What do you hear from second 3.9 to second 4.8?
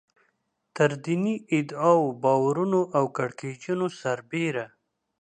سربېره.